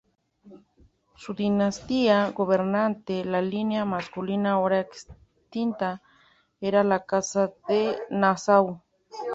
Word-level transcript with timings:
Su 1.15 1.35
dinastía 1.35 2.31
gobernante, 2.31 3.23
la 3.23 3.39
línea 3.39 3.85
masculina 3.85 4.53
ahora 4.53 4.79
extinta, 4.79 6.01
era 6.59 6.83
la 6.83 7.05
Casa 7.05 7.53
de 7.67 7.99
Nassau. 8.09 8.81